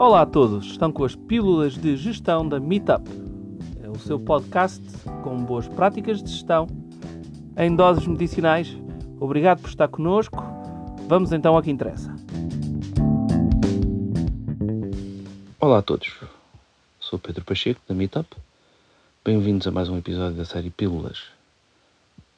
[0.00, 3.10] Olá a todos, estão com as pílulas de gestão da Meetup.
[3.82, 4.80] É o seu podcast
[5.24, 6.68] com boas práticas de gestão
[7.56, 8.76] em doses medicinais.
[9.18, 10.40] Obrigado por estar connosco.
[11.08, 12.14] Vamos então ao que interessa.
[15.58, 16.14] Olá a todos,
[17.00, 18.28] sou Pedro Pacheco da Meetup.
[19.24, 21.24] Bem-vindos a mais um episódio da série Pílulas.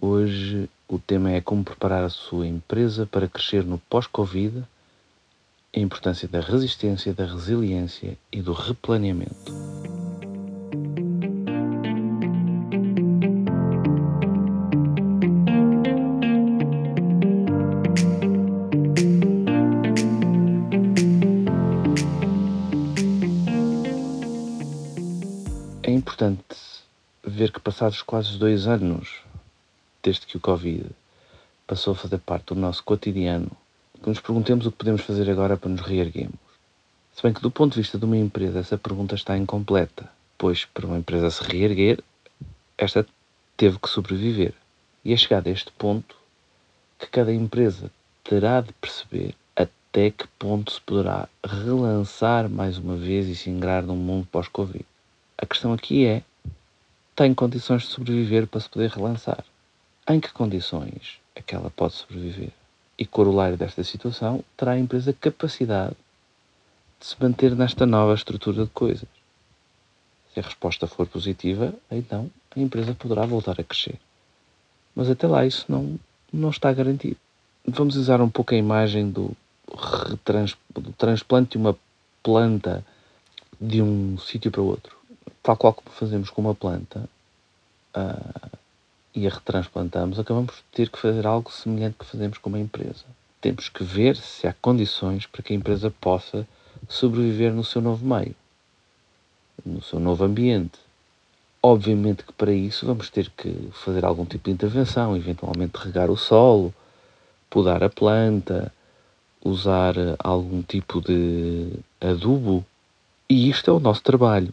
[0.00, 4.64] Hoje o tema é como preparar a sua empresa para crescer no pós-Covid,
[5.74, 9.52] a importância da resistência, da resiliência e do replaneamento.
[25.82, 26.44] É importante
[27.24, 29.22] ver que passados quase dois anos
[30.02, 30.90] desde que o Covid
[31.66, 33.50] passou a fazer parte do nosso cotidiano,
[34.02, 36.40] que nos perguntemos o que podemos fazer agora para nos reerguermos.
[37.14, 40.64] Se bem que, do ponto de vista de uma empresa, essa pergunta está incompleta, pois,
[40.64, 42.02] para uma empresa se reerguer,
[42.76, 43.06] esta
[43.56, 44.54] teve que sobreviver.
[45.04, 46.16] E é chegado a este ponto
[46.98, 47.90] que cada empresa
[48.24, 53.82] terá de perceber até que ponto se poderá relançar mais uma vez e se ingrar
[53.82, 54.84] num mundo pós-Covid.
[55.38, 56.22] A questão aqui é:
[57.14, 59.44] tem condições de sobreviver para se poder relançar?
[60.08, 62.52] Em que condições é que ela pode sobreviver?
[62.98, 65.96] E corolário desta situação, terá a empresa capacidade
[67.00, 69.08] de se manter nesta nova estrutura de coisas.
[70.32, 73.98] Se a resposta for positiva, então a empresa poderá voltar a crescer.
[74.94, 75.98] Mas até lá isso não,
[76.32, 77.16] não está garantido.
[77.66, 79.34] Vamos usar um pouco a imagem do,
[79.76, 81.76] retrans, do transplante de uma
[82.22, 82.84] planta
[83.60, 84.96] de um sítio para outro.
[85.42, 87.08] Tal qual como fazemos com uma planta,
[87.96, 88.58] uh,
[89.14, 93.04] e a retransplantamos, acabamos de ter que fazer algo semelhante que fazemos com uma empresa.
[93.40, 96.46] Temos que ver se há condições para que a empresa possa
[96.88, 98.34] sobreviver no seu novo meio,
[99.64, 100.78] no seu novo ambiente.
[101.62, 106.16] Obviamente que para isso vamos ter que fazer algum tipo de intervenção, eventualmente regar o
[106.16, 106.74] solo,
[107.50, 108.72] podar a planta,
[109.44, 112.64] usar algum tipo de adubo.
[113.28, 114.52] E isto é o nosso trabalho.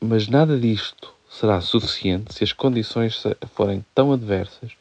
[0.00, 3.22] Mas nada disto será suficiente se as condições
[3.54, 4.72] forem tão adversas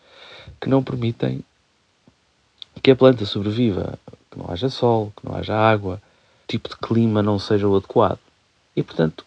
[0.61, 1.43] que não permitem
[2.81, 3.99] que a planta sobreviva,
[4.31, 6.01] que não haja sol, que não haja água,
[6.43, 8.19] o tipo de clima não seja o adequado.
[8.75, 9.25] E, portanto,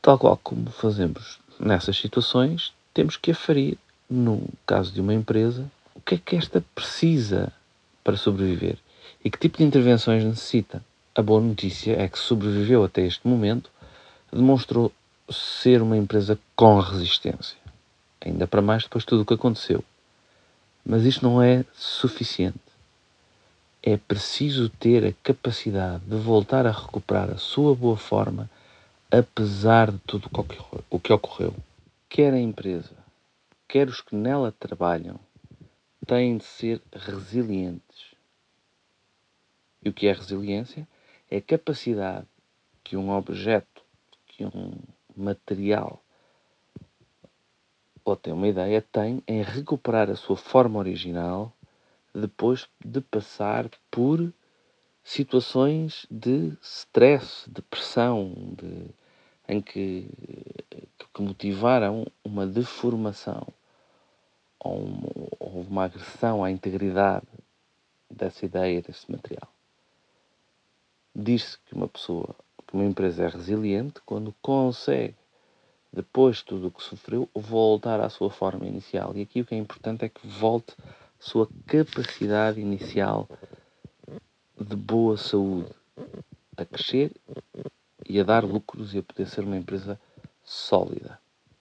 [0.00, 3.76] tal qual como fazemos nessas situações, temos que aferir,
[4.08, 7.52] no caso de uma empresa, o que é que esta precisa
[8.02, 8.78] para sobreviver
[9.24, 10.82] e que tipo de intervenções necessita.
[11.14, 13.70] A boa notícia é que sobreviveu até este momento,
[14.32, 14.92] demonstrou
[15.32, 17.58] ser uma empresa com resistência.
[18.20, 19.84] Ainda para mais depois de tudo o que aconteceu.
[20.84, 22.58] Mas isto não é suficiente.
[23.82, 28.50] É preciso ter a capacidade de voltar a recuperar a sua boa forma,
[29.10, 30.28] apesar de tudo
[30.90, 31.54] o que ocorreu.
[32.08, 32.96] Quer a empresa,
[33.66, 35.18] quer os que nela trabalham,
[36.06, 38.14] têm de ser resilientes.
[39.82, 40.86] E o que é resiliência?
[41.30, 42.26] É a capacidade
[42.84, 43.82] que um objeto,
[44.26, 44.72] que um
[45.20, 46.02] material
[48.04, 51.52] ou tem uma ideia, tem em recuperar a sua forma original
[52.14, 54.32] depois de passar por
[55.04, 58.86] situações de stress, de pressão, de,
[59.48, 60.08] em que,
[61.14, 63.46] que motivaram uma deformação
[64.58, 67.26] ou uma, ou uma agressão à integridade
[68.10, 69.48] dessa ideia, desse material.
[71.14, 72.34] Diz-se que uma pessoa
[72.70, 75.16] que uma empresa é resiliente quando consegue,
[75.92, 79.12] depois de tudo o que sofreu, voltar à sua forma inicial.
[79.16, 80.84] E aqui o que é importante é que volte à
[81.18, 83.28] sua capacidade inicial
[84.56, 85.70] de boa saúde,
[86.56, 87.12] a crescer
[88.08, 90.00] e a dar lucros e a poder ser uma empresa
[90.44, 91.18] sólida.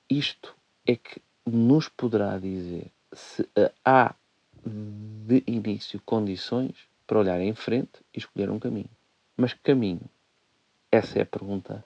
[0.08, 0.56] Isto
[0.86, 3.50] é que nos poderá dizer se
[3.84, 4.14] há
[4.64, 6.76] de início condições
[7.08, 8.90] para olhar em frente e escolher um caminho.
[9.36, 10.02] Mas que caminho?
[10.92, 11.86] Essa é a pergunta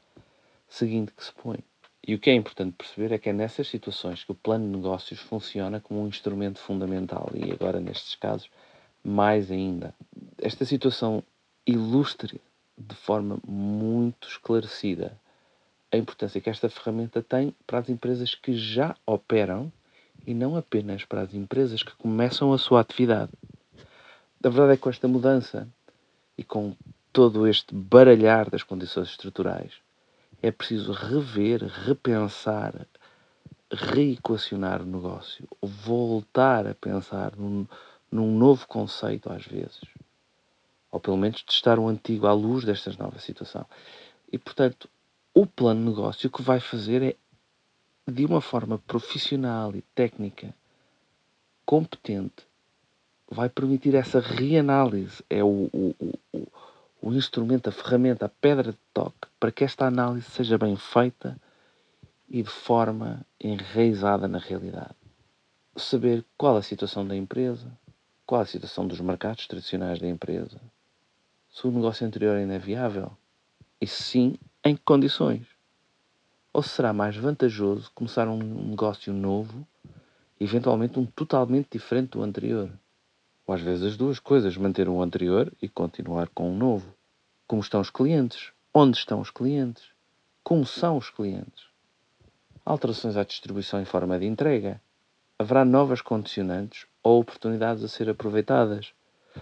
[0.68, 1.60] seguinte que se põe.
[2.06, 4.78] E o que é importante perceber é que é nessas situações que o plano de
[4.78, 8.50] negócios funciona como um instrumento fundamental e agora nestes casos
[9.04, 9.94] mais ainda.
[10.38, 11.24] Esta situação
[11.66, 12.40] ilustra
[12.78, 15.18] de forma muito esclarecida
[15.92, 19.72] a importância que esta ferramenta tem para as empresas que já operam
[20.26, 23.32] e não apenas para as empresas que começam a sua atividade.
[24.44, 25.68] A verdade é que com esta mudança
[26.38, 26.76] e com
[27.14, 29.72] todo este baralhar das condições estruturais,
[30.42, 32.88] é preciso rever, repensar,
[33.72, 37.66] reequacionar o negócio, voltar a pensar num,
[38.12, 39.82] num novo conceito às vezes,
[40.92, 43.66] ou pelo menos testar o antigo à luz desta nova situação.
[44.32, 44.90] E, portanto,
[45.34, 47.16] o plano de negócio que vai fazer é,
[48.12, 50.54] de uma forma profissional e técnica,
[51.66, 52.46] competente,
[53.30, 55.24] vai permitir essa reanálise.
[55.30, 55.96] É o, o,
[56.34, 56.48] o,
[57.04, 61.38] o instrumento, a ferramenta, a pedra de toque para que esta análise seja bem feita
[62.30, 64.96] e de forma enraizada na realidade.
[65.76, 67.70] Saber qual a situação da empresa,
[68.26, 70.62] qual a situação dos mercados tradicionais da empresa,
[71.52, 73.12] se o negócio anterior ainda é viável
[73.82, 75.46] e se sim, em que condições.
[76.54, 79.68] Ou se será mais vantajoso começar um negócio novo,
[80.40, 82.72] eventualmente um totalmente diferente do anterior.
[83.46, 86.94] Ou às vezes as duas coisas, manter o anterior e continuar com o novo.
[87.46, 88.52] Como estão os clientes?
[88.74, 89.84] Onde estão os clientes?
[90.44, 91.66] Como são os clientes?
[92.66, 94.82] Alterações à distribuição em forma de entrega?
[95.38, 98.94] Haverá novas condicionantes ou oportunidades a ser aproveitadas?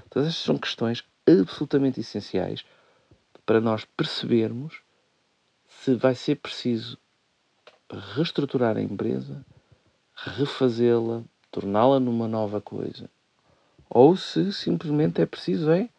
[0.09, 2.65] Todas estas são questões absolutamente essenciais
[3.45, 4.81] para nós percebermos
[5.67, 6.97] se vai ser preciso
[8.15, 9.45] reestruturar a empresa,
[10.15, 13.09] refazê-la, torná-la numa nova coisa,
[13.93, 15.89] ou se simplesmente é preciso é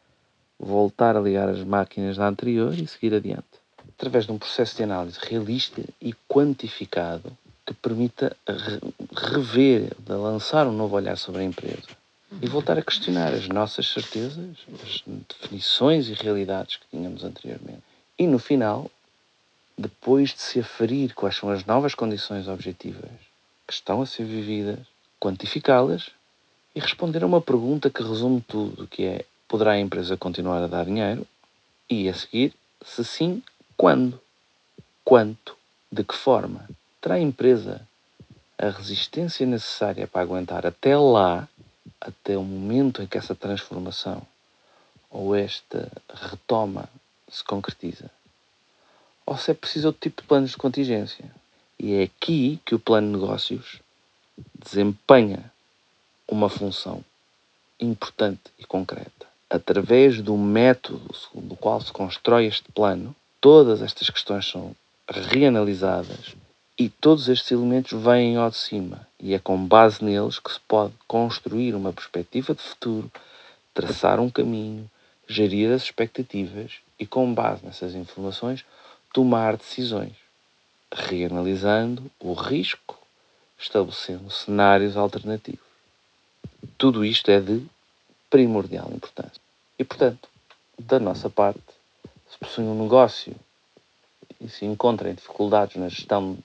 [0.59, 3.61] voltar a ligar as máquinas da anterior e seguir adiante.
[3.99, 7.37] Através de um processo de análise realista e quantificado
[7.67, 8.35] que permita
[9.15, 11.89] rever, lançar um novo olhar sobre a empresa
[12.41, 17.83] e voltar a questionar as nossas certezas, as definições e realidades que tínhamos anteriormente.
[18.19, 18.91] E no final,
[19.77, 23.11] depois de se aferir quais são as novas condições objetivas
[23.67, 24.81] que estão a ser vividas,
[25.21, 26.11] quantificá-las
[26.75, 30.67] e responder a uma pergunta que resume tudo, que é poderá a empresa continuar a
[30.67, 31.27] dar dinheiro?
[31.89, 32.55] E a seguir,
[32.85, 33.43] se sim,
[33.77, 34.21] quando?
[35.05, 35.57] Quanto?
[35.91, 36.69] De que forma?
[37.01, 37.87] Terá a empresa
[38.57, 41.49] a resistência necessária para aguentar até lá
[42.01, 44.23] até o momento em que essa transformação
[45.11, 46.89] ou esta retoma
[47.29, 48.11] se concretiza.
[49.27, 51.25] Ou se é preciso outro tipo de planos de contingência.
[51.79, 53.81] E é aqui que o plano de negócios
[54.55, 55.52] desempenha
[56.29, 57.05] uma função
[57.79, 59.27] importante e concreta.
[59.51, 64.75] Através do método segundo o qual se constrói este plano, todas estas questões são
[65.09, 66.35] reanalisadas
[66.79, 70.61] e todos estes elementos vêm ao de cima, e é com base neles que se
[70.61, 73.11] pode construir uma perspectiva de futuro,
[73.75, 74.91] traçar um caminho,
[75.29, 78.65] gerir as expectativas e, com base nessas informações,
[79.13, 80.15] tomar decisões,
[80.93, 82.99] reanalisando o risco,
[83.59, 85.72] estabelecendo cenários alternativos.
[86.79, 87.65] Tudo isto é de
[88.31, 89.41] primordial importância.
[89.79, 90.29] E, portanto,
[90.79, 91.63] da nossa parte,
[92.31, 93.35] se possui um negócio
[94.41, 96.39] e se encontrem dificuldades na gestão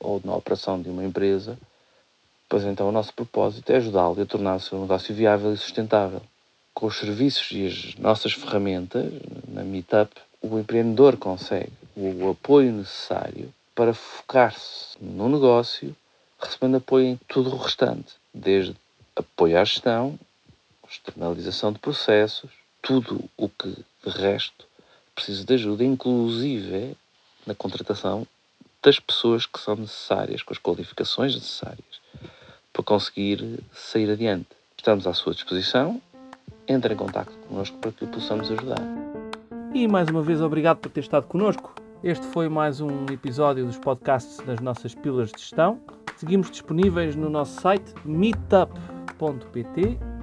[0.00, 1.58] ou na operação de uma empresa,
[2.48, 6.22] pois então o nosso propósito é ajudá-lo a tornar o seu negócio viável e sustentável.
[6.72, 9.12] Com os serviços e as nossas ferramentas,
[9.48, 15.94] na Meetup, o empreendedor consegue o apoio necessário para focar-se no negócio,
[16.40, 18.76] recebendo apoio em tudo o restante, desde
[19.18, 20.18] apoio à gestão,
[20.88, 22.50] externalização de processos,
[22.80, 24.66] tudo o que de resto
[25.14, 26.96] precisa de ajuda, inclusive
[27.46, 28.26] na contratação
[28.82, 32.00] das pessoas que são necessárias, com as qualificações necessárias
[32.72, 34.48] para conseguir sair adiante.
[34.76, 36.00] Estamos à sua disposição.
[36.66, 38.80] Entre em contato connosco para que o possamos ajudar.
[39.74, 41.74] E mais uma vez, obrigado por ter estado connosco.
[42.04, 45.80] Este foi mais um episódio dos podcasts das nossas pílulas de gestão.
[46.16, 47.94] Seguimos disponíveis no nosso site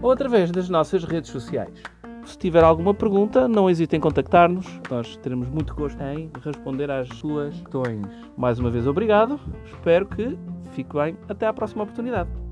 [0.01, 1.81] ou através das nossas redes sociais.
[2.25, 4.65] Se tiver alguma pergunta, não hesite em contactar-nos.
[4.89, 8.07] Nós teremos muito gosto em responder às suas questões.
[8.35, 9.39] Mais uma vez, obrigado.
[9.65, 10.37] Espero que
[10.71, 11.15] fique bem.
[11.29, 12.44] Até à próxima oportunidade.